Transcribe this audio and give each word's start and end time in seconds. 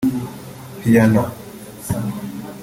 Pianno 0.89 1.29